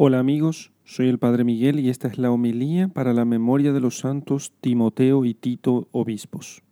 Hola 0.00 0.20
amigos, 0.20 0.70
soy 0.84 1.08
el 1.08 1.18
Padre 1.18 1.42
Miguel 1.42 1.80
y 1.80 1.88
esta 1.88 2.06
es 2.06 2.18
la 2.18 2.30
homilía 2.30 2.86
para 2.86 3.12
la 3.12 3.24
memoria 3.24 3.72
de 3.72 3.80
los 3.80 3.98
santos 3.98 4.52
Timoteo 4.60 5.24
y 5.24 5.34
Tito, 5.34 5.88
obispos. 5.90 6.62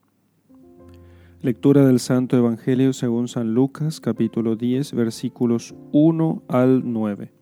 Lectura 1.42 1.84
del 1.84 1.98
Santo 1.98 2.36
Evangelio 2.36 2.92
según 2.92 3.26
San 3.26 3.52
Lucas, 3.52 3.98
capítulo 3.98 4.54
10, 4.54 4.92
versículos 4.92 5.74
1 5.90 6.44
al 6.46 6.92
9. 6.92 7.32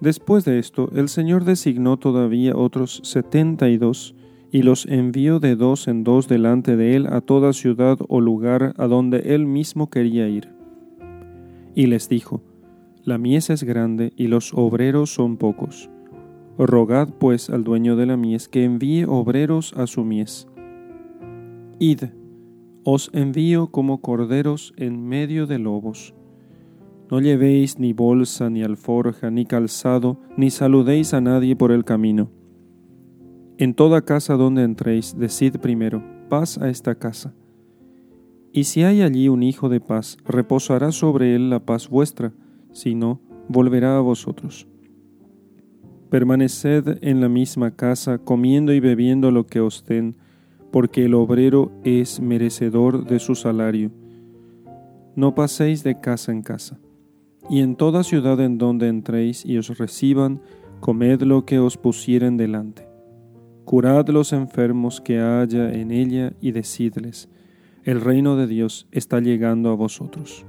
Después 0.00 0.46
de 0.46 0.58
esto, 0.58 0.90
el 0.94 1.10
Señor 1.10 1.44
designó 1.44 1.98
todavía 1.98 2.56
otros 2.56 3.02
setenta 3.04 3.68
y 3.68 3.76
dos, 3.76 4.14
y 4.50 4.62
los 4.62 4.86
envió 4.86 5.40
de 5.40 5.56
dos 5.56 5.88
en 5.88 6.04
dos 6.04 6.26
delante 6.26 6.78
de 6.78 6.96
él 6.96 7.06
a 7.06 7.20
toda 7.20 7.52
ciudad 7.52 7.98
o 8.08 8.22
lugar 8.22 8.72
a 8.78 8.86
donde 8.86 9.34
él 9.34 9.44
mismo 9.44 9.90
quería 9.90 10.26
ir. 10.26 10.48
Y 11.74 11.88
les 11.88 12.08
dijo, 12.08 12.42
la 13.04 13.18
mies 13.18 13.50
es 13.50 13.64
grande 13.64 14.12
y 14.16 14.28
los 14.28 14.52
obreros 14.54 15.12
son 15.12 15.36
pocos. 15.36 15.90
Rogad 16.58 17.08
pues 17.18 17.50
al 17.50 17.64
dueño 17.64 17.96
de 17.96 18.06
la 18.06 18.16
mies 18.16 18.48
que 18.48 18.64
envíe 18.64 19.04
obreros 19.04 19.72
a 19.76 19.86
su 19.86 20.04
mies. 20.04 20.46
Id, 21.78 22.04
os 22.84 23.10
envío 23.12 23.68
como 23.68 24.00
corderos 24.00 24.72
en 24.76 25.04
medio 25.04 25.46
de 25.46 25.58
lobos. 25.58 26.14
No 27.10 27.20
llevéis 27.20 27.78
ni 27.78 27.92
bolsa, 27.92 28.50
ni 28.50 28.62
alforja, 28.62 29.30
ni 29.30 29.44
calzado, 29.46 30.18
ni 30.36 30.50
saludéis 30.50 31.12
a 31.12 31.20
nadie 31.20 31.56
por 31.56 31.72
el 31.72 31.84
camino. 31.84 32.30
En 33.58 33.74
toda 33.74 34.02
casa 34.02 34.34
donde 34.34 34.62
entréis, 34.62 35.16
decid 35.18 35.56
primero, 35.58 36.02
paz 36.28 36.58
a 36.58 36.70
esta 36.70 36.94
casa. 36.94 37.34
Y 38.52 38.64
si 38.64 38.82
hay 38.82 39.02
allí 39.02 39.28
un 39.28 39.42
hijo 39.42 39.68
de 39.68 39.80
paz, 39.80 40.16
reposará 40.24 40.92
sobre 40.92 41.34
él 41.34 41.50
la 41.50 41.64
paz 41.64 41.88
vuestra, 41.88 42.32
si 42.72 42.94
no, 42.94 43.20
volverá 43.48 43.96
a 43.96 44.00
vosotros. 44.00 44.66
Permaneced 46.10 46.98
en 47.02 47.20
la 47.20 47.28
misma 47.28 47.70
casa, 47.74 48.18
comiendo 48.18 48.72
y 48.72 48.80
bebiendo 48.80 49.30
lo 49.30 49.46
que 49.46 49.60
os 49.60 49.84
den, 49.84 50.16
porque 50.70 51.04
el 51.04 51.14
obrero 51.14 51.72
es 51.84 52.20
merecedor 52.20 53.06
de 53.06 53.18
su 53.18 53.34
salario. 53.34 53.90
No 55.16 55.34
paséis 55.34 55.82
de 55.84 56.00
casa 56.00 56.32
en 56.32 56.42
casa. 56.42 56.78
Y 57.48 57.60
en 57.60 57.76
toda 57.76 58.04
ciudad 58.04 58.40
en 58.40 58.58
donde 58.58 58.88
entréis 58.88 59.44
y 59.44 59.58
os 59.58 59.76
reciban, 59.78 60.40
comed 60.80 61.22
lo 61.22 61.44
que 61.44 61.58
os 61.58 61.76
pusieren 61.76 62.36
delante. 62.36 62.86
Curad 63.64 64.08
los 64.08 64.32
enfermos 64.32 65.00
que 65.00 65.20
haya 65.20 65.72
en 65.72 65.92
ella 65.92 66.32
y 66.40 66.52
decidles, 66.52 67.28
el 67.84 68.00
reino 68.00 68.36
de 68.36 68.46
Dios 68.46 68.86
está 68.90 69.20
llegando 69.20 69.70
a 69.70 69.74
vosotros. 69.74 70.44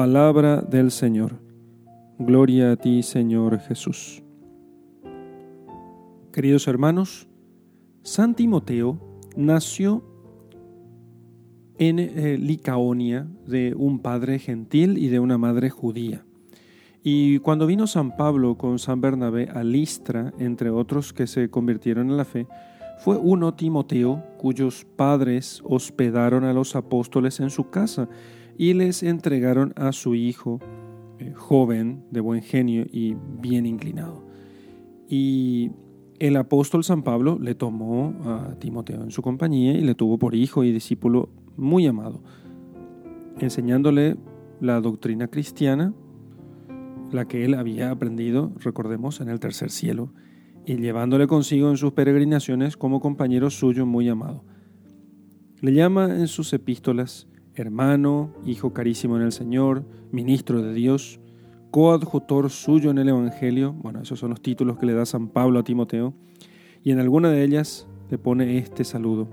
Palabra 0.00 0.62
del 0.62 0.90
Señor. 0.90 1.42
Gloria 2.18 2.72
a 2.72 2.76
ti, 2.76 3.02
Señor 3.02 3.58
Jesús. 3.58 4.22
Queridos 6.32 6.66
hermanos, 6.68 7.28
San 8.02 8.34
Timoteo 8.34 8.98
nació 9.36 10.02
en 11.76 11.98
eh, 11.98 12.38
Licaonia 12.38 13.28
de 13.46 13.74
un 13.76 13.98
padre 13.98 14.38
gentil 14.38 14.96
y 14.96 15.08
de 15.08 15.20
una 15.20 15.36
madre 15.36 15.68
judía. 15.68 16.24
Y 17.02 17.38
cuando 17.40 17.66
vino 17.66 17.86
San 17.86 18.16
Pablo 18.16 18.56
con 18.56 18.78
San 18.78 19.02
Bernabé 19.02 19.50
a 19.50 19.62
Listra, 19.62 20.32
entre 20.38 20.70
otros 20.70 21.12
que 21.12 21.26
se 21.26 21.50
convirtieron 21.50 22.08
en 22.08 22.16
la 22.16 22.24
fe, 22.24 22.46
fue 23.00 23.18
uno 23.18 23.52
Timoteo, 23.52 24.24
cuyos 24.38 24.86
padres 24.96 25.60
hospedaron 25.62 26.44
a 26.44 26.54
los 26.54 26.74
apóstoles 26.74 27.38
en 27.40 27.50
su 27.50 27.68
casa 27.68 28.08
y 28.60 28.74
les 28.74 29.02
entregaron 29.02 29.72
a 29.74 29.90
su 29.90 30.14
hijo 30.14 30.60
eh, 31.18 31.32
joven, 31.34 32.04
de 32.10 32.20
buen 32.20 32.42
genio 32.42 32.84
y 32.92 33.16
bien 33.40 33.64
inclinado. 33.64 34.22
Y 35.08 35.70
el 36.18 36.36
apóstol 36.36 36.84
San 36.84 37.02
Pablo 37.02 37.38
le 37.40 37.54
tomó 37.54 38.14
a 38.22 38.56
Timoteo 38.58 39.02
en 39.02 39.12
su 39.12 39.22
compañía 39.22 39.72
y 39.72 39.80
le 39.80 39.94
tuvo 39.94 40.18
por 40.18 40.34
hijo 40.34 40.62
y 40.62 40.72
discípulo 40.72 41.30
muy 41.56 41.86
amado, 41.86 42.22
enseñándole 43.38 44.18
la 44.60 44.82
doctrina 44.82 45.28
cristiana, 45.28 45.94
la 47.12 47.26
que 47.26 47.46
él 47.46 47.54
había 47.54 47.90
aprendido, 47.90 48.52
recordemos, 48.58 49.22
en 49.22 49.30
el 49.30 49.40
tercer 49.40 49.70
cielo, 49.70 50.12
y 50.66 50.76
llevándole 50.76 51.26
consigo 51.28 51.70
en 51.70 51.78
sus 51.78 51.92
peregrinaciones 51.92 52.76
como 52.76 53.00
compañero 53.00 53.48
suyo 53.48 53.86
muy 53.86 54.10
amado. 54.10 54.44
Le 55.62 55.72
llama 55.72 56.14
en 56.14 56.28
sus 56.28 56.52
epístolas 56.52 57.29
hermano, 57.60 58.32
hijo 58.44 58.72
carísimo 58.72 59.16
en 59.16 59.22
el 59.22 59.32
Señor, 59.32 59.84
ministro 60.10 60.62
de 60.62 60.72
Dios, 60.72 61.20
coadjutor 61.70 62.50
suyo 62.50 62.90
en 62.90 62.98
el 62.98 63.08
Evangelio, 63.08 63.74
bueno, 63.74 64.00
esos 64.00 64.18
son 64.18 64.30
los 64.30 64.40
títulos 64.40 64.78
que 64.78 64.86
le 64.86 64.94
da 64.94 65.06
San 65.06 65.28
Pablo 65.28 65.60
a 65.60 65.64
Timoteo, 65.64 66.14
y 66.82 66.90
en 66.90 66.98
alguna 66.98 67.30
de 67.30 67.44
ellas 67.44 67.86
le 68.10 68.18
pone 68.18 68.58
este 68.58 68.84
saludo, 68.84 69.28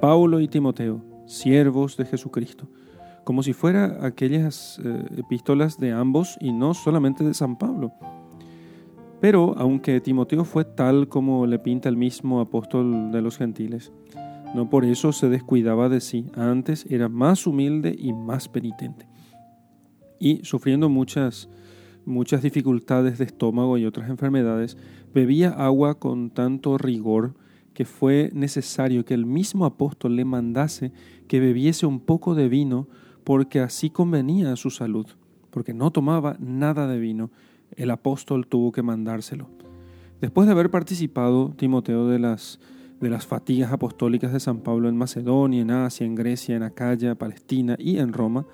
Pablo 0.00 0.40
y 0.40 0.48
Timoteo, 0.48 1.02
siervos 1.26 1.96
de 1.96 2.06
Jesucristo, 2.06 2.66
como 3.24 3.42
si 3.42 3.52
fuera 3.52 4.04
aquellas 4.04 4.80
eh, 4.82 5.04
epístolas 5.18 5.78
de 5.78 5.92
ambos 5.92 6.36
y 6.40 6.52
no 6.52 6.74
solamente 6.74 7.22
de 7.22 7.34
San 7.34 7.56
Pablo. 7.56 7.92
Pero 9.20 9.54
aunque 9.58 10.00
Timoteo 10.00 10.44
fue 10.44 10.64
tal 10.64 11.08
como 11.08 11.46
le 11.46 11.58
pinta 11.58 11.90
el 11.90 11.96
mismo 11.98 12.40
apóstol 12.40 13.12
de 13.12 13.20
los 13.20 13.36
gentiles, 13.36 13.92
no 14.54 14.68
por 14.68 14.84
eso 14.84 15.12
se 15.12 15.28
descuidaba 15.28 15.88
de 15.88 16.00
sí, 16.00 16.26
antes 16.34 16.86
era 16.90 17.08
más 17.08 17.46
humilde 17.46 17.94
y 17.98 18.12
más 18.12 18.48
penitente. 18.48 19.06
Y 20.18 20.40
sufriendo 20.44 20.88
muchas, 20.88 21.48
muchas 22.04 22.42
dificultades 22.42 23.18
de 23.18 23.24
estómago 23.24 23.78
y 23.78 23.86
otras 23.86 24.10
enfermedades, 24.10 24.76
bebía 25.14 25.50
agua 25.50 25.98
con 25.98 26.30
tanto 26.30 26.78
rigor 26.78 27.34
que 27.74 27.84
fue 27.84 28.30
necesario 28.34 29.04
que 29.04 29.14
el 29.14 29.24
mismo 29.24 29.64
apóstol 29.64 30.16
le 30.16 30.24
mandase 30.24 30.92
que 31.28 31.40
bebiese 31.40 31.86
un 31.86 32.00
poco 32.00 32.34
de 32.34 32.48
vino 32.48 32.88
porque 33.24 33.60
así 33.60 33.90
convenía 33.90 34.52
a 34.52 34.56
su 34.56 34.70
salud, 34.70 35.06
porque 35.50 35.72
no 35.72 35.90
tomaba 35.90 36.36
nada 36.40 36.88
de 36.88 36.98
vino. 36.98 37.30
El 37.76 37.90
apóstol 37.90 38.46
tuvo 38.48 38.72
que 38.72 38.82
mandárselo. 38.82 39.48
Después 40.20 40.46
de 40.46 40.52
haber 40.52 40.70
participado 40.70 41.54
Timoteo 41.56 42.08
de 42.08 42.18
las 42.18 42.60
de 43.00 43.10
las 43.10 43.26
fatigas 43.26 43.72
apostólicas 43.72 44.32
de 44.32 44.40
San 44.40 44.60
Pablo 44.60 44.88
en 44.88 44.96
Macedonia, 44.96 45.62
en 45.62 45.70
Asia, 45.70 46.06
en 46.06 46.14
Grecia, 46.14 46.56
en 46.56 46.62
Acaya, 46.62 47.14
Palestina 47.14 47.76
y 47.78 47.98
en 47.98 48.12
Roma, 48.12 48.46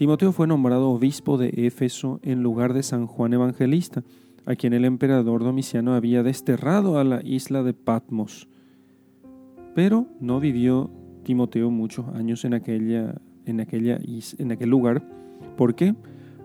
Timoteo 0.00 0.32
fue 0.32 0.46
nombrado 0.46 0.90
obispo 0.90 1.36
de 1.36 1.52
Éfeso 1.66 2.20
en 2.22 2.42
lugar 2.42 2.72
de 2.72 2.82
San 2.82 3.06
Juan 3.06 3.34
Evangelista, 3.34 4.02
a 4.46 4.56
quien 4.56 4.72
el 4.72 4.86
emperador 4.86 5.44
Domiciano 5.44 5.94
había 5.94 6.22
desterrado 6.22 6.98
a 6.98 7.04
la 7.04 7.20
isla 7.22 7.62
de 7.62 7.74
Patmos. 7.74 8.48
Pero 9.74 10.06
no 10.18 10.40
vivió 10.40 10.90
Timoteo 11.22 11.70
muchos 11.70 12.08
años 12.08 12.46
en, 12.46 12.54
aquella, 12.54 13.20
en, 13.44 13.60
aquella, 13.60 14.00
en 14.38 14.52
aquel 14.52 14.70
lugar, 14.70 15.06
porque 15.58 15.94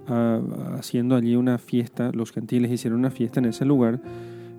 ah, 0.08 0.42
haciendo 0.78 1.16
allí 1.16 1.38
una 1.38 1.58
fiesta, 1.58 2.12
los 2.14 2.34
gentiles 2.34 2.72
hicieron 2.72 3.00
una 3.00 3.10
fiesta 3.10 3.40
en 3.40 3.46
ese 3.46 3.64
lugar, 3.64 4.02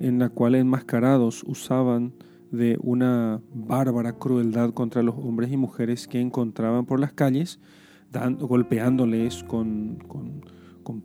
en 0.01 0.19
la 0.19 0.31
cual 0.31 0.55
enmascarados 0.55 1.45
usaban 1.45 2.15
de 2.51 2.79
una 2.81 3.41
bárbara 3.55 4.13
crueldad 4.13 4.71
contra 4.71 5.03
los 5.03 5.17
hombres 5.17 5.51
y 5.51 5.57
mujeres 5.57 6.07
que 6.07 6.21
encontraban 6.21 6.87
por 6.87 7.01
las 7.01 7.13
calles, 7.13 7.59
dando, 8.11 8.47
golpeándoles 8.47 9.45
con, 9.45 9.99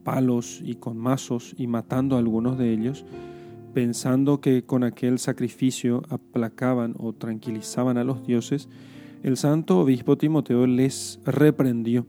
palos 0.04 0.62
y 0.64 0.76
con 0.76 0.98
mazos 0.98 1.56
y 1.58 1.68
matando 1.68 2.16
a 2.16 2.20
algunos 2.20 2.58
de 2.58 2.72
ellos, 2.72 3.06
pensando 3.74 4.42
que 4.42 4.64
con 4.64 4.84
aquel 4.84 5.18
sacrificio 5.18 6.04
aplacaban 6.10 6.94
o 7.00 7.14
tranquilizaban 7.14 7.98
a 7.98 8.04
los 8.04 8.26
dioses, 8.26 8.70
el 9.24 9.38
santo 9.38 9.80
obispo 9.80 10.18
Timoteo 10.18 10.68
les 10.68 11.20
reprendió 11.26 12.06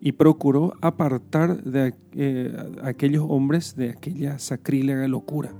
y 0.00 0.12
procuró 0.12 0.74
apartar 0.82 1.62
de 1.64 1.94
eh, 2.12 2.54
aquellos 2.82 3.24
hombres 3.28 3.76
de 3.76 3.90
aquella 3.90 4.38
sacrílega 4.38 5.08
locura. 5.08 5.52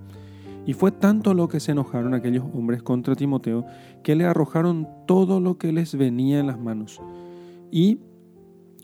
Y 0.67 0.73
fue 0.73 0.91
tanto 0.91 1.33
lo 1.33 1.49
que 1.49 1.61
se 1.61 1.73
enojaron 1.73 2.13
aquellos 2.13 2.45
hombres 2.53 2.83
contra 2.83 3.15
Timoteo 3.15 3.65
que 4.03 4.17
le 4.17 4.25
arrojaron 4.25 4.89
todo 5.07 5.41
lo 5.41 5.59
que 5.59 5.73
les 5.73 5.97
venía 5.97 6.41
en 6.41 6.49
las 6.49 6.59
manos. 6.59 7.01
Y, 7.71 8.01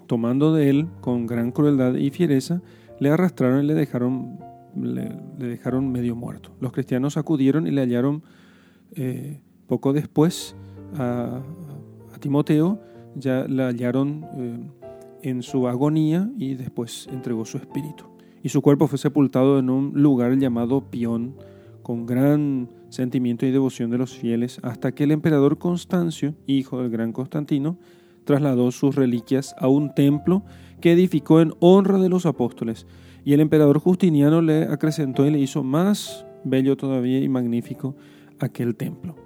tomando 0.07 0.55
de 0.55 0.71
él 0.71 0.89
con 1.01 1.27
gran 1.27 1.51
crueldad 1.51 1.95
y 1.95 2.11
fiereza, 2.11 2.63
le 3.01 3.11
arrastraron 3.11 3.65
y 3.65 3.67
le 3.67 3.75
dejaron, 3.75 4.39
le, 4.81 5.11
dejaron 5.39 5.91
medio 5.91 6.15
muerto. 6.15 6.53
Los 6.61 6.73
cristianos 6.73 7.17
acudieron 7.17 7.67
y 7.67 7.73
le 7.73 7.81
hallaron 7.81 8.23
eh, 8.95 9.41
poco 9.67 9.93
después 9.93 10.55
a, 10.95 11.43
Timoteo, 12.21 12.81
ya 13.17 13.45
le 13.49 13.65
hallaron 13.65 14.25
eh, 14.37 14.61
en 15.23 15.43
su 15.43 15.67
agonía 15.67 16.31
y 16.39 16.55
después 16.55 17.09
entregó 17.11 17.45
su 17.45 17.59
espíritu. 17.59 18.05
Y 18.45 18.51
su 18.51 18.63
cuerpo 18.63 18.87
fue 18.87 18.99
sepultado 18.99 19.59
en 19.59 19.71
un 19.71 19.93
lugar 20.01 20.37
llamado 20.39 20.91
Pión, 20.91 21.35
con 21.83 22.07
gran 22.07 22.69
sentimiento 22.89 23.47
y 23.47 23.51
devoción 23.51 23.91
de 23.91 23.99
los 23.99 24.17
fieles, 24.17 24.61
hasta 24.63 24.93
que 24.93 25.05
el 25.05 25.11
emperador 25.11 25.59
Constancio, 25.59 26.35
hijo 26.47 26.81
del 26.81 26.91
gran 26.91 27.13
Constantino, 27.13 27.79
trasladó 28.25 28.71
sus 28.71 28.95
reliquias 28.95 29.55
a 29.59 29.69
un 29.69 29.95
templo 29.95 30.45
que 30.81 30.93
edificó 30.93 31.41
en 31.41 31.55
honra 31.61 31.99
de 31.99 32.09
los 32.09 32.27
apóstoles. 32.27 32.87
Y 33.25 33.33
el 33.33 33.41
emperador 33.41 33.79
Justiniano 33.79 34.43
le 34.43 34.65
acrecentó 34.65 35.27
y 35.27 35.31
le 35.31 35.39
hizo 35.39 35.63
más 35.63 36.27
bello 36.45 36.77
todavía 36.77 37.21
y 37.21 37.29
magnífico 37.29 37.95
aquel 38.39 38.75
templo. 38.75 39.17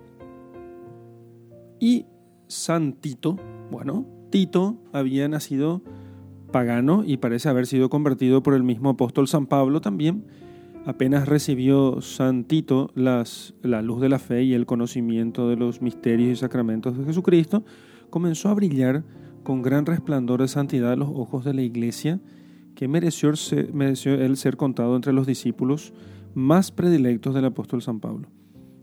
Y 1.81 2.07
San 2.47 2.93
Tito, 2.95 3.37
bueno, 3.71 4.07
Tito 4.31 4.77
había 4.93 5.29
nacido 5.29 5.83
pagano 6.53 7.03
y 7.05 7.17
parece 7.17 7.49
haber 7.49 7.67
sido 7.67 7.91
convertido 7.91 8.43
por 8.43 8.55
el 8.55 8.63
mismo 8.63 8.91
apóstol 8.91 9.29
San 9.29 9.47
Pablo 9.47 9.81
también. 9.81 10.25
Apenas 10.87 11.27
recibió 11.27 12.01
San 12.01 12.45
Tito 12.45 12.93
las, 12.95 13.55
la 13.61 13.83
luz 13.83 14.01
de 14.01 14.09
la 14.09 14.21
fe 14.21 14.45
y 14.45 14.55
el 14.55 14.67
conocimiento 14.67 15.49
de 15.49 15.57
los 15.57 15.83
misterios 15.83 16.31
y 16.31 16.37
sacramentos 16.37 16.97
de 16.97 17.05
Jesucristo, 17.05 17.65
comenzó 18.09 18.51
a 18.51 18.55
brillar 18.55 19.03
con 19.43 19.63
gran 19.63 19.85
resplandor 19.85 20.43
de 20.43 20.47
santidad 20.47 20.97
los 20.97 21.09
ojos 21.09 21.45
de 21.45 21.55
la 21.55 21.63
iglesia, 21.63 22.21
que 22.77 22.87
mereció, 22.87 23.33
mereció 23.73 24.37
ser 24.37 24.57
contado 24.57 24.95
entre 24.95 25.13
los 25.13 25.27
discípulos 25.27 25.93
más 26.35 26.71
predilectos 26.71 27.35
del 27.35 27.47
apóstol 27.47 27.83
San 27.83 27.99
Pablo. 27.99 28.29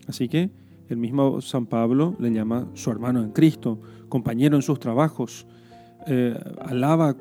Así 0.05 0.27
que 0.27 0.51
el 0.89 0.97
mismo 0.97 1.39
San 1.39 1.67
Pablo 1.67 2.17
le 2.19 2.33
llama 2.33 2.67
su 2.73 2.91
hermano 2.91 3.23
en 3.23 3.31
Cristo, 3.31 3.79
compañero 4.09 4.57
en 4.57 4.61
sus 4.61 4.77
trabajos, 4.77 5.47
eh, 6.07 6.37
alaba 6.59 7.15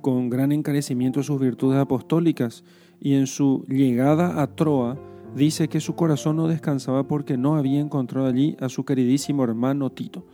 con 0.00 0.28
gran 0.28 0.50
encarecimiento 0.50 1.22
sus 1.22 1.40
virtudes 1.40 1.78
apostólicas 1.78 2.64
y 3.04 3.16
en 3.16 3.26
su 3.26 3.66
llegada 3.68 4.42
a 4.42 4.46
Troa 4.46 4.96
dice 5.36 5.68
que 5.68 5.80
su 5.80 5.94
corazón 5.94 6.36
no 6.36 6.48
descansaba 6.48 7.06
porque 7.06 7.36
no 7.36 7.56
había 7.56 7.78
encontrado 7.78 8.26
allí 8.26 8.56
a 8.60 8.70
su 8.70 8.86
queridísimo 8.86 9.44
hermano 9.44 9.92
Tito, 9.92 10.24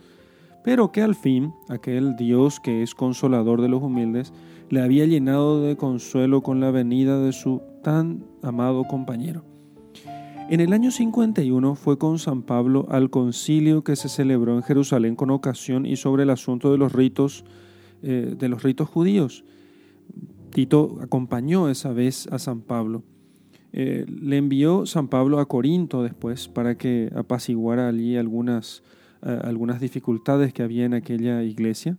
pero 0.62 0.93
que 0.93 1.02
al 1.02 1.17
fin 1.17 1.52
aquel 1.69 2.14
Dios 2.14 2.61
que 2.61 2.84
es 2.84 2.94
consolador 2.94 3.61
de 3.61 3.69
los 3.69 3.82
humildes 3.82 4.32
le 4.69 4.82
había 4.82 5.05
llenado 5.05 5.61
de 5.61 5.76
consuelo 5.76 6.43
con 6.43 6.61
la 6.61 6.70
venida 6.70 7.19
de 7.19 7.32
su 7.32 7.61
tan 7.82 8.25
amado 8.40 8.84
compañero. 8.84 9.43
En 10.49 10.61
el 10.61 10.73
año 10.73 10.93
51 10.93 11.75
fue 11.75 11.99
con 11.99 12.20
San 12.20 12.43
Pablo 12.43 12.87
al 12.88 13.11
concilio 13.11 13.82
que 13.82 13.96
se 13.96 14.08
celebró 14.08 14.55
en 14.55 14.62
Jerusalén 14.62 15.16
con 15.16 15.31
ocasión 15.31 15.87
y 15.87 15.96
sobre 15.96 16.23
el 16.23 16.31
asunto 16.31 16.70
de 16.70 16.78
los 16.78 16.93
ritos, 16.93 17.44
eh, 18.05 18.37
de 18.38 18.49
los 18.49 18.62
ritos 18.62 18.88
judíos. 18.88 19.44
Tito 20.52 20.99
acompañó 21.00 21.69
esa 21.69 21.93
vez 21.93 22.26
a 22.31 22.38
San 22.38 22.61
Pablo. 22.61 23.02
Eh, 23.73 24.05
le 24.08 24.37
envió 24.37 24.85
San 24.87 25.08
Pablo 25.08 25.38
a 25.38 25.47
Corinto 25.47 26.02
después 26.02 26.49
para 26.49 26.76
que 26.76 27.11
apaciguara 27.14 27.88
allí 27.88 28.17
algunas, 28.17 28.82
eh, 29.23 29.38
algunas 29.43 29.81
dificultades 29.81 30.52
que 30.52 30.62
había 30.62 30.85
en 30.85 30.94
aquella 30.94 31.43
iglesia, 31.43 31.97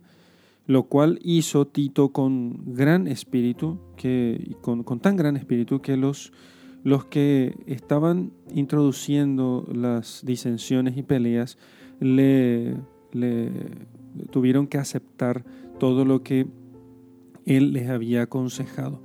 lo 0.66 0.84
cual 0.84 1.18
hizo 1.22 1.66
Tito 1.66 2.12
con 2.12 2.74
gran 2.74 3.08
espíritu, 3.08 3.78
que, 3.96 4.56
con, 4.60 4.82
con 4.82 5.00
tan 5.00 5.16
gran 5.16 5.36
espíritu 5.36 5.80
que 5.80 5.96
los 5.96 6.32
los 6.84 7.04
que 7.04 7.54
estaban 7.66 8.32
introduciendo 8.52 9.66
las 9.72 10.22
disensiones 10.24 10.96
y 10.96 11.02
peleas 11.02 11.58
le, 12.00 12.76
tuvieron 14.30 14.66
que 14.66 14.78
aceptar 14.78 15.44
todo 15.78 16.04
lo 16.04 16.22
que 16.22 16.46
él 17.46 17.72
les 17.72 17.88
había 17.88 18.22
aconsejado. 18.22 19.02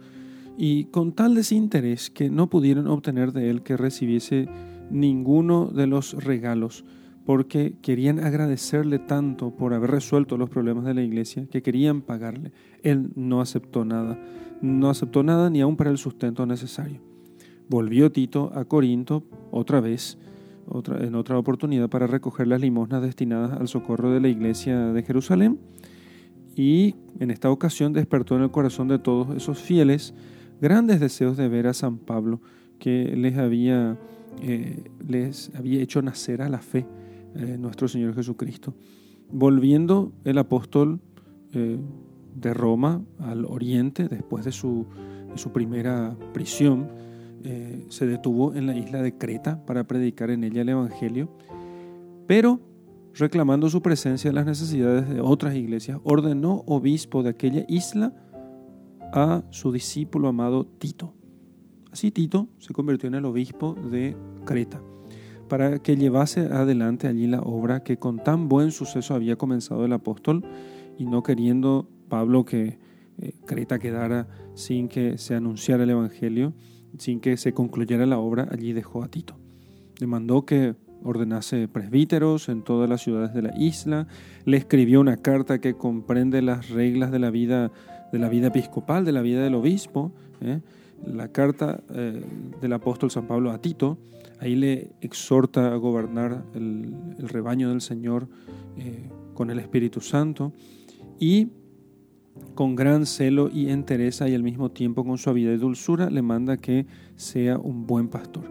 Y 0.58 0.86
con 0.86 1.12
tal 1.14 1.36
desinterés 1.36 2.10
que 2.10 2.30
no 2.30 2.50
pudieron 2.50 2.88
obtener 2.88 3.32
de 3.32 3.50
él 3.50 3.62
que 3.62 3.78
recibiese 3.78 4.48
ninguno 4.90 5.68
de 5.68 5.88
los 5.88 6.14
regalos, 6.24 6.84
porque 7.26 7.76
querían 7.82 8.20
agradecerle 8.20 9.00
tanto 9.00 9.52
por 9.52 9.74
haber 9.74 9.92
resuelto 9.92 10.38
los 10.38 10.50
problemas 10.50 10.86
de 10.86 10.94
la 10.94 11.04
iglesia, 11.04 11.46
que 11.48 11.62
querían 11.62 12.02
pagarle. 12.02 12.54
Él 12.84 13.12
no 13.16 13.42
aceptó 13.42 13.86
nada, 13.86 14.18
no 14.62 14.90
aceptó 14.90 15.24
nada 15.24 15.50
ni 15.50 15.62
aun 15.62 15.76
para 15.76 15.92
el 15.92 15.98
sustento 15.98 16.46
necesario. 16.46 17.02
Volvió 17.70 18.12
Tito 18.12 18.52
a 18.56 18.64
Corinto 18.66 19.26
otra 19.52 19.82
vez, 19.82 20.18
en 21.00 21.16
otra 21.16 21.38
oportunidad, 21.38 21.90
para 21.90 22.08
recoger 22.08 22.48
las 22.48 22.62
limosnas 22.62 23.02
destinadas 23.02 23.60
al 23.60 23.68
socorro 23.68 24.12
de 24.12 24.22
la 24.22 24.30
iglesia 24.30 24.94
de 24.94 25.04
Jerusalén. 25.04 25.60
Y 26.58 26.96
en 27.20 27.30
esta 27.30 27.52
ocasión 27.52 27.94
despertó 27.94 28.36
en 28.36 28.42
el 28.42 28.50
corazón 28.50 28.88
de 28.88 28.98
todos 28.98 29.36
esos 29.38 29.62
fieles 29.62 30.16
grandes 30.60 31.00
deseos 31.00 31.38
de 31.38 31.48
ver 31.48 31.68
a 31.68 31.74
San 31.76 32.00
Pablo, 32.00 32.42
que 32.80 33.16
les 33.16 33.38
había, 33.38 33.96
eh, 34.42 34.90
les 35.08 35.54
había 35.56 35.80
hecho 35.82 36.02
nacer 36.02 36.42
a 36.42 36.50
la 36.50 36.58
fe 36.58 36.88
eh, 37.36 37.58
nuestro 37.60 37.88
Señor 37.88 38.16
Jesucristo. 38.16 38.74
Volviendo 39.32 40.14
el 40.24 40.40
apóstol 40.40 41.00
eh, 41.54 41.78
de 42.34 42.54
Roma 42.56 43.04
al 43.20 43.46
oriente, 43.46 44.08
después 44.08 44.44
de 44.44 44.52
su, 44.52 44.88
de 45.32 45.38
su 45.38 45.52
primera 45.52 46.18
prisión, 46.34 47.08
se 47.88 48.06
detuvo 48.06 48.56
en 48.56 48.66
la 48.66 48.76
isla 48.76 49.02
de 49.02 49.14
Creta 49.14 49.66
para 49.66 49.86
predicar 49.86 50.32
en 50.32 50.44
ella 50.44 50.64
el 50.64 50.70
Evangelio, 50.70 51.30
pero 52.26 52.60
reclamando 53.18 53.70
su 53.70 53.82
presencia 53.82 54.30
en 54.30 54.36
las 54.36 54.46
necesidades 54.46 55.10
de 55.10 55.22
otras 55.22 55.56
iglesias, 55.56 56.00
ordenó 56.04 56.64
obispo 56.68 57.24
de 57.24 57.30
aquella 57.30 57.66
isla 57.68 58.14
a 59.12 59.44
su 59.50 59.72
discípulo 59.72 60.28
amado 60.28 60.66
Tito. 60.66 61.14
Así 61.92 62.12
Tito 62.12 62.48
se 62.60 62.74
convirtió 62.74 63.08
en 63.08 63.16
el 63.16 63.26
obispo 63.26 63.74
de 63.74 64.16
Creta, 64.46 64.82
para 65.48 65.80
que 65.80 65.98
llevase 65.98 66.42
adelante 66.42 67.08
allí 67.08 67.26
la 67.26 67.42
obra 67.42 67.82
que 67.82 67.98
con 67.98 68.24
tan 68.24 68.50
buen 68.50 68.72
suceso 68.72 69.16
había 69.16 69.36
comenzado 69.36 69.86
el 69.86 69.94
apóstol, 69.94 70.44
y 70.98 71.06
no 71.06 71.24
queriendo 71.24 71.90
Pablo 72.10 72.46
que 72.46 72.80
eh, 73.18 73.34
Creta 73.46 73.80
quedara 73.80 74.28
sin 74.54 74.88
que 74.88 75.18
se 75.18 75.34
anunciara 75.34 75.84
el 75.84 75.90
Evangelio, 75.90 76.54
sin 76.98 77.20
que 77.20 77.38
se 77.38 77.54
concluyera 77.54 78.06
la 78.06 78.20
obra, 78.20 78.48
allí 78.52 78.74
dejó 78.74 79.04
a 79.04 79.08
Tito. 79.08 79.38
Le 80.00 80.08
mandó 80.08 80.46
que 80.46 80.76
ordenase 81.04 81.68
presbíteros 81.68 82.50
en 82.50 82.64
todas 82.64 82.90
las 82.90 83.02
ciudades 83.02 83.34
de 83.34 83.42
la 83.42 83.58
isla, 83.58 84.08
le 84.46 84.58
escribió 84.58 85.00
una 85.00 85.18
carta 85.18 85.60
que 85.60 85.76
comprende 85.76 86.42
las 86.42 86.70
reglas 86.70 87.12
de 87.12 87.20
la 87.20 87.30
vida, 87.30 87.72
de 88.12 88.20
la 88.20 88.30
vida 88.30 88.48
episcopal, 88.48 89.06
de 89.06 89.12
la 89.12 89.22
vida 89.22 89.44
del 89.44 89.56
obispo, 89.56 90.12
¿eh? 90.42 90.62
la 91.06 91.32
carta 91.32 91.80
eh, 91.94 92.24
del 92.62 92.74
apóstol 92.74 93.12
San 93.12 93.28
Pablo 93.28 93.52
a 93.52 93.62
Tito, 93.62 93.98
ahí 94.40 94.56
le 94.56 94.92
exhorta 95.02 95.74
a 95.74 95.76
gobernar 95.76 96.44
el, 96.54 96.94
rebaño 97.20 97.70
del 97.70 97.82
Señor 97.82 98.28
eh, 98.78 99.10
con 99.34 99.50
el 99.50 99.60
Espíritu 99.60 100.02
Santo 100.02 100.54
y 101.20 101.50
con 102.56 102.76
gran 102.76 103.06
celo 103.06 103.50
y 103.52 103.70
entereza 103.70 104.28
y 104.28 104.36
al 104.36 104.44
mismo 104.44 104.70
tiempo 104.70 105.04
con 105.06 105.18
suavidad 105.18 105.54
y 105.54 105.58
dulzura 105.58 106.10
le 106.10 106.22
manda 106.22 106.58
que 106.58 106.86
sea 107.16 107.58
un 107.58 107.86
buen 107.88 108.10
pastor. 108.10 108.44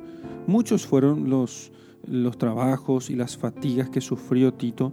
Muchos 0.47 0.87
fueron 0.87 1.29
los, 1.29 1.73
los 2.07 2.39
trabajos 2.39 3.11
y 3.11 3.17
las 3.17 3.37
fatigas 3.37 3.91
que 3.91 4.01
sufrió 4.01 4.55
Tito 4.55 4.93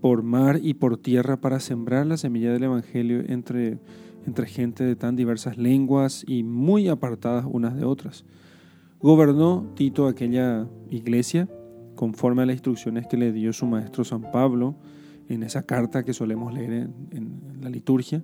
por 0.00 0.22
mar 0.22 0.60
y 0.62 0.74
por 0.74 0.96
tierra 0.96 1.40
para 1.40 1.60
sembrar 1.60 2.06
la 2.06 2.16
semilla 2.16 2.52
del 2.52 2.64
Evangelio 2.64 3.22
entre, 3.26 3.78
entre 4.26 4.46
gente 4.46 4.84
de 4.84 4.96
tan 4.96 5.16
diversas 5.16 5.56
lenguas 5.56 6.24
y 6.26 6.42
muy 6.42 6.88
apartadas 6.88 7.46
unas 7.48 7.76
de 7.76 7.84
otras. 7.84 8.24
Gobernó 9.00 9.72
Tito 9.74 10.06
aquella 10.06 10.66
iglesia 10.90 11.48
conforme 11.96 12.42
a 12.42 12.46
las 12.46 12.54
instrucciones 12.54 13.08
que 13.08 13.16
le 13.16 13.32
dio 13.32 13.52
su 13.52 13.66
maestro 13.66 14.04
San 14.04 14.30
Pablo, 14.30 14.76
en 15.28 15.42
esa 15.42 15.64
carta 15.64 16.04
que 16.04 16.12
solemos 16.12 16.54
leer 16.54 16.88
en, 17.10 17.40
la 17.60 17.70
liturgia, 17.70 18.22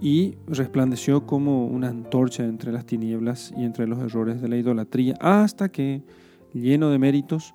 y 0.00 0.34
resplandeció 0.48 1.24
como 1.26 1.66
una 1.66 1.88
antorcha 1.88 2.44
entre 2.44 2.72
las 2.72 2.84
tinieblas 2.84 3.54
y 3.56 3.62
entre 3.62 3.86
los 3.86 4.00
errores 4.00 4.42
de 4.42 4.48
la 4.48 4.56
idolatría, 4.56 5.14
hasta 5.20 5.68
que, 5.68 6.02
lleno 6.52 6.90
de 6.90 6.98
méritos, 6.98 7.54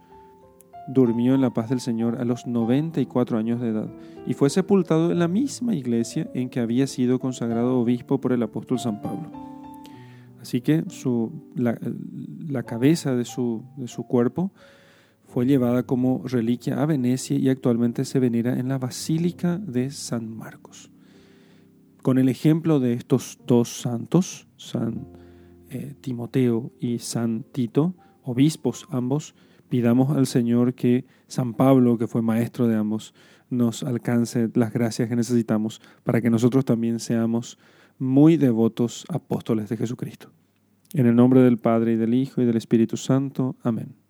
durmió 0.88 1.36
en 1.36 1.42
la 1.42 1.54
paz 1.54 1.70
del 1.70 1.82
Señor 1.82 2.20
a 2.20 2.26
los 2.26 2.48
94 2.48 3.38
años 3.38 3.60
de 3.60 3.70
edad 3.70 3.90
y 4.26 4.34
fue 4.34 4.50
sepultado 4.50 5.12
en 5.12 5.20
la 5.20 5.28
misma 5.28 5.76
iglesia 5.76 6.30
en 6.34 6.50
que 6.50 6.62
había 6.62 6.88
sido 6.88 7.20
consagrado 7.20 7.80
obispo 7.80 8.20
por 8.20 8.32
el 8.32 8.42
apóstol 8.42 8.80
San 8.80 9.02
Pablo. 9.02 9.30
Así 10.42 10.62
que 10.62 10.86
la, 11.56 12.64
cabeza 12.64 13.16
de 13.16 13.26
su, 13.26 13.66
de 13.76 13.88
su 13.88 14.04
cuerpo 14.04 14.54
fue 15.26 15.46
llevada 15.46 15.84
como 15.84 16.22
reliquia 16.24 16.82
a 16.82 16.86
Venecia 16.86 17.38
y 17.38 17.50
actualmente 17.50 18.06
se 18.06 18.20
venera 18.20 18.58
en 18.58 18.70
la 18.70 18.78
Basílica 18.78 19.58
de 19.58 19.92
San 19.92 20.30
Marcos. 20.30 20.90
Con 22.02 22.18
el 22.18 22.30
ejemplo 22.30 22.80
de 22.80 22.94
estos 22.94 23.40
dos 23.46 23.82
santos, 23.82 24.48
San 24.56 25.06
eh, 25.70 25.96
Timoteo 26.00 26.72
y 26.80 27.00
San 27.00 27.44
Tito, 27.44 27.96
obispos 28.28 28.88
ambos, 28.92 29.36
pidamos 29.70 30.16
al 30.16 30.28
Señor 30.28 30.74
que 30.74 31.06
San 31.28 31.54
Pablo, 31.54 31.98
que 31.98 32.08
fue 32.08 32.22
maestro 32.22 32.68
de 32.68 32.76
ambos, 32.76 33.14
nos 33.50 33.84
alcance 33.84 34.50
las 34.54 34.74
gracias 34.74 35.10
que 35.10 35.16
necesitamos 35.16 35.82
para 36.04 36.22
que 36.22 36.30
nosotros 36.30 36.66
también 36.66 37.00
seamos 37.00 37.58
muy 37.98 38.38
devotos 38.38 39.06
apóstoles 39.10 39.70
de 39.70 39.78
Jesucristo. 39.78 40.32
En 40.94 41.06
el 41.06 41.16
nombre 41.16 41.42
del 41.42 41.58
Padre 41.58 41.94
y 41.94 41.96
del 41.96 42.14
Hijo 42.14 42.42
y 42.42 42.46
del 42.46 42.58
Espíritu 42.58 42.98
Santo. 42.98 43.56
Amén. 43.64 44.07